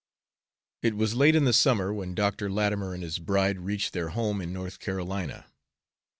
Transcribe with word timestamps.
It 0.81 0.95
was 0.95 1.13
late 1.13 1.35
in 1.35 1.43
the 1.45 1.53
summer 1.53 1.93
when 1.93 2.15
Dr. 2.15 2.49
Latimer 2.49 2.95
and 2.95 3.03
his 3.03 3.19
bride 3.19 3.59
reached 3.59 3.93
their 3.93 4.09
home 4.09 4.41
in 4.41 4.51
North 4.51 4.79
Carolina. 4.79 5.45